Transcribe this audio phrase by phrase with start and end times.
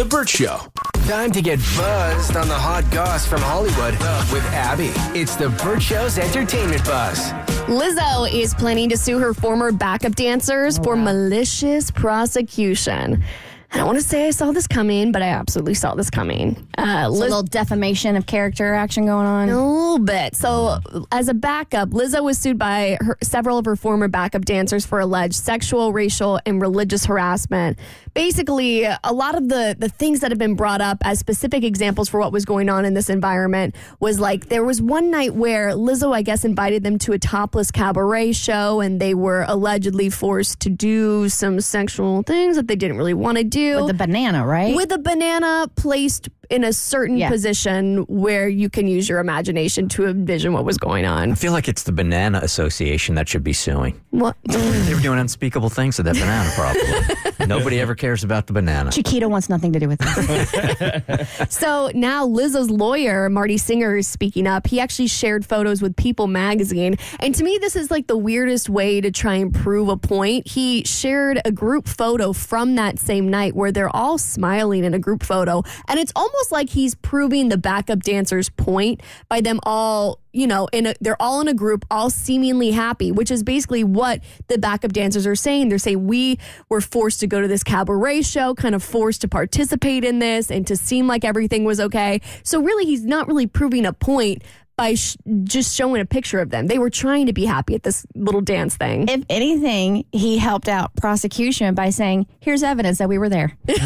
[0.00, 0.60] The Burt Show.
[1.06, 3.92] Time to get buzzed on the hot goss from Hollywood
[4.32, 4.92] with Abby.
[5.14, 7.32] It's the Burt Show's entertainment buzz.
[7.68, 13.22] Lizzo is planning to sue her former backup dancers for malicious prosecution.
[13.72, 16.56] I don't want to say I saw this coming, but I absolutely saw this coming.
[16.76, 19.48] Uh, a Liz- little defamation of character action going on.
[19.48, 20.34] a little bit.
[20.34, 20.80] So,
[21.12, 24.98] as a backup, Lizzo was sued by her, several of her former backup dancers for
[24.98, 27.78] alleged sexual, racial, and religious harassment.
[28.12, 32.08] Basically, a lot of the the things that have been brought up as specific examples
[32.08, 35.70] for what was going on in this environment was like there was one night where
[35.70, 40.58] Lizzo, I guess, invited them to a topless cabaret show, and they were allegedly forced
[40.60, 44.46] to do some sexual things that they didn't really want to do With the banana,
[44.46, 44.74] right?
[44.74, 47.30] with a banana placed in a certain Yeah.
[47.30, 51.32] position where you can use your imagination to envision what was going on.
[51.32, 53.98] I feel like it's the Banana Association that should be suing.
[54.10, 54.36] What?
[54.90, 57.46] They were doing unspeakable things to that banana, probably.
[57.46, 58.90] Nobody ever cares about the banana.
[58.90, 61.48] Chiquita wants nothing to do with this.
[61.48, 64.66] so now Lizzo's lawyer, Marty Singer, is speaking up.
[64.66, 66.96] He actually shared photos with People magazine.
[67.20, 70.48] And to me, this is like the weirdest way to try and prove a point.
[70.48, 74.98] He shared a group photo from that same night where they're all smiling in a
[74.98, 75.62] group photo.
[75.88, 80.68] And it's almost like he's proving the backup dancer's point by them all you know,
[80.72, 84.58] in a, they're all in a group, all seemingly happy, which is basically what the
[84.58, 85.68] backup dancers are saying.
[85.68, 86.38] They're saying we
[86.68, 90.50] were forced to go to this cabaret show, kind of forced to participate in this
[90.50, 92.20] and to seem like everything was okay.
[92.44, 94.42] So really, he's not really proving a point
[94.80, 96.66] by sh- just showing a picture of them.
[96.66, 99.08] They were trying to be happy at this little dance thing.
[99.08, 103.56] if anything, he helped out prosecution by saying, "Here's evidence that we were there."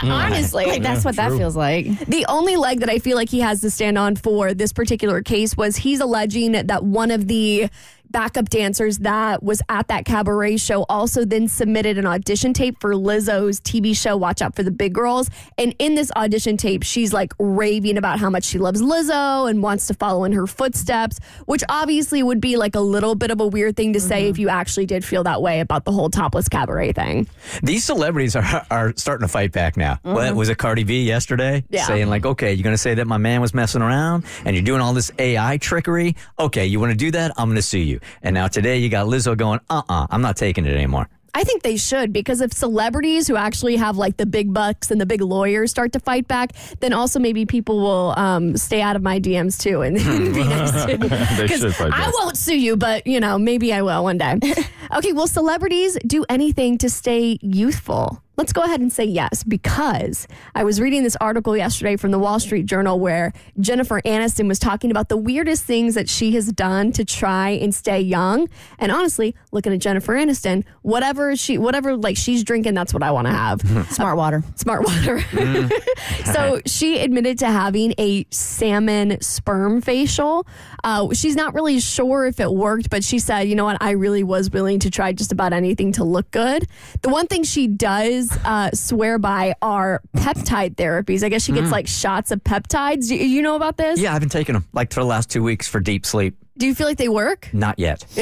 [0.00, 0.10] Hmm.
[0.10, 1.86] Honestly, Like that's what that feels like.
[2.06, 5.20] The only leg that I feel like he has to stand on for this particular
[5.22, 7.68] case was he's alleging that one of the
[8.10, 12.92] backup dancers that was at that cabaret show also then submitted an audition tape for
[12.92, 17.12] Lizzo's TV show Watch Out for the Big Girls and in this audition tape she's
[17.12, 21.18] like raving about how much she loves Lizzo and wants to follow in her footsteps
[21.46, 24.30] which obviously would be like a little bit of a weird thing to say mm-hmm.
[24.30, 27.26] if you actually did feel that way about the whole topless cabaret thing.
[27.62, 29.98] These celebrities are, are starting to fight back now.
[30.02, 30.36] What, mm-hmm.
[30.36, 31.64] was it Cardi B yesterday?
[31.70, 31.84] Yeah.
[31.84, 34.64] Saying, like, okay, you're going to say that my man was messing around and you're
[34.64, 36.16] doing all this AI trickery?
[36.38, 37.32] Okay, you want to do that?
[37.36, 37.99] I'm going to sue you.
[38.22, 40.74] And now today you got Lizzo going, uh uh-uh, uh, i am not taking it
[40.74, 41.08] anymore.
[41.34, 45.00] I think they should because if celebrities who actually have like the big bucks and
[45.00, 48.96] the big lawyers start to fight back, then also maybe people will um, stay out
[48.96, 49.96] of my DMs too and
[50.34, 53.72] be nice to They Because should fight I won't sue you, but you know maybe
[53.72, 54.38] I will one day.
[54.96, 58.22] okay, will celebrities do anything to stay youthful?
[58.40, 62.18] Let's go ahead and say yes because I was reading this article yesterday from the
[62.18, 66.50] Wall Street Journal where Jennifer Aniston was talking about the weirdest things that she has
[66.50, 68.48] done to try and stay young.
[68.78, 73.10] And honestly, looking at Jennifer Aniston, whatever she whatever like she's drinking, that's what I
[73.10, 73.60] want to have.
[73.90, 74.42] Smart water.
[74.54, 75.20] Smart water.
[76.32, 80.46] so she admitted to having a salmon sperm facial.
[80.82, 83.90] Uh, she's not really sure if it worked, but she said, you know what, I
[83.90, 86.66] really was willing to try just about anything to look good.
[87.02, 91.22] The one thing she does uh, swear by are peptide therapies.
[91.22, 93.08] I guess she gets like shots of peptides.
[93.08, 94.00] Do you know about this?
[94.00, 96.36] Yeah, I've been taking them like for the last two weeks for deep sleep.
[96.58, 97.48] Do you feel like they work?
[97.52, 98.04] Not yet.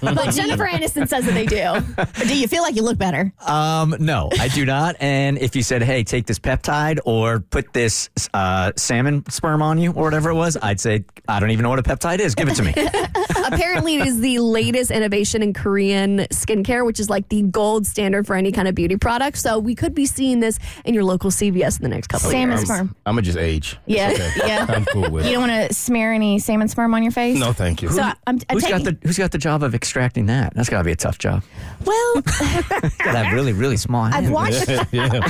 [0.00, 2.24] But Jennifer Aniston says that they do.
[2.26, 3.32] Do you feel like you look better?
[3.46, 4.96] Um, no, I do not.
[5.00, 9.78] And if you said, "Hey, take this peptide or put this uh, salmon sperm on
[9.78, 12.34] you" or whatever it was, I'd say, "I don't even know what a peptide is.
[12.34, 12.72] Give it to me."
[13.46, 18.26] Apparently, it is the latest innovation in Korean skincare, which is like the gold standard
[18.26, 19.38] for any kind of beauty product.
[19.38, 22.52] So we could be seeing this in your local CVS in the next couple Salmon
[22.52, 22.68] of years.
[22.68, 22.94] sperm.
[23.06, 23.76] I'm gonna just age.
[23.86, 24.30] Yeah, okay.
[24.46, 24.66] yeah.
[24.68, 25.30] I'm cool with it.
[25.30, 25.40] You it.
[25.40, 27.38] don't want to smear any salmon sperm on your face.
[27.38, 27.88] No, thank you.
[27.90, 30.54] So I- I'm, I'm who's got the Who's got the job of extracting that?
[30.54, 31.42] That's got to be a tough job.
[31.84, 34.26] well, Got to have really, really small hands.
[34.26, 35.20] I've watched yeah.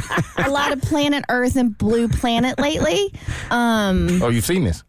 [0.47, 3.13] a lot of Planet Earth and Blue Planet lately.
[3.51, 4.83] Um, Oh, you've seen this?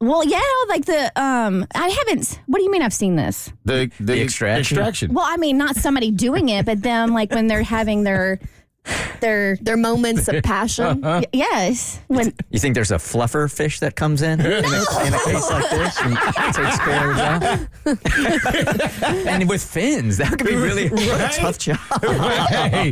[0.00, 2.40] well, yeah, like the um, I haven't.
[2.46, 2.82] What do you mean?
[2.82, 3.52] I've seen this?
[3.64, 4.78] The the, The extraction?
[4.78, 5.12] Extraction.
[5.12, 8.38] Well, I mean, not somebody doing it, but them like when they're having their
[9.20, 11.00] their Their moments of passion.
[11.02, 14.64] y- yes when You think there's a fluffer fish that comes in in, a, in
[14.64, 16.16] a case like this and
[16.54, 17.68] takes care of that?
[19.26, 21.32] and with fins, that could be really a Right.
[21.32, 21.78] tough job.
[22.48, 22.90] hey,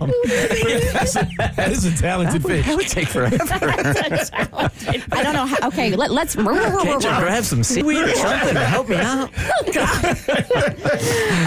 [0.93, 2.64] that's a, that is a talented fish.
[2.67, 3.37] That would take forever.
[5.12, 5.69] I don't know how.
[5.69, 6.34] Okay, let, let's.
[6.34, 9.31] Can't you grab some seaweed or something to help me out?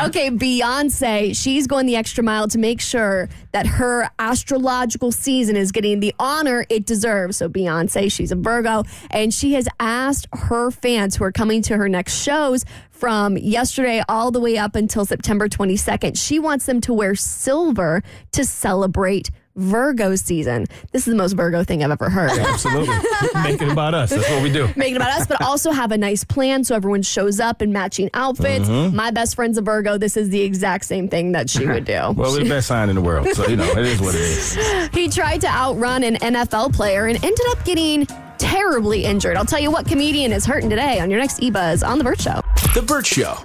[0.08, 4.69] Okay, Beyonce, she's going the extra mile to make sure that her astrological
[5.12, 7.38] season is getting the honor it deserves.
[7.38, 11.78] So, Beyonce, she's a Virgo, and she has asked her fans who are coming to
[11.78, 16.82] her next shows from yesterday all the way up until September 22nd, she wants them
[16.82, 20.66] to wear silver to celebrate Virgo season.
[20.92, 22.32] This is the most Virgo thing I've ever heard.
[22.32, 22.88] Absolutely.
[23.44, 24.10] Make it about us.
[24.10, 24.68] That's what we do.
[24.76, 27.72] Make it about us, but also have a nice plan so everyone shows up in
[27.72, 28.68] matching outfits.
[28.68, 28.96] Mm-hmm.
[28.96, 29.98] My best friend's a Virgo.
[29.98, 32.00] This is the exact same thing that she would do.
[32.20, 33.28] Well, we're the best sign in the world.
[33.30, 34.58] So, you know, it is what it is.
[34.94, 38.08] He tried to outrun an NFL player and ended up getting
[38.38, 39.38] terribly injured.
[39.38, 42.20] I'll tell you what comedian is hurting today on your next eBuzz on The Burt
[42.20, 42.42] Show.
[42.74, 43.38] The Burt Show.